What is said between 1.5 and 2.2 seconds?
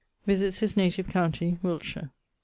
Wiltshire.